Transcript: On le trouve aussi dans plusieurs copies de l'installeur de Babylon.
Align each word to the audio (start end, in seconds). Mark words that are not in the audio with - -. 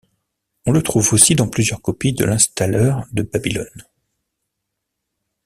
On 0.65 0.71
le 0.71 0.81
trouve 0.81 1.13
aussi 1.13 1.35
dans 1.35 1.47
plusieurs 1.47 1.79
copies 1.79 2.11
de 2.11 2.25
l'installeur 2.25 3.05
de 3.11 3.21
Babylon. 3.21 3.67